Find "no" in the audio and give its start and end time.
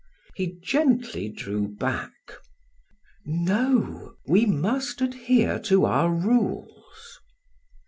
3.23-4.15